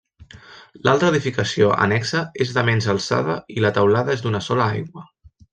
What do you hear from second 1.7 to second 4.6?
annexa és de menys alçada i la teulada és d'una